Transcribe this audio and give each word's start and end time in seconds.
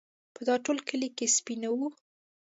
په 0.35 0.41
دا 0.47 0.55
ټول 0.65 0.77
کلي 0.89 1.09
کې 1.17 1.25
سپی 1.35 1.55
نه 1.61 1.69
و. 1.77 1.79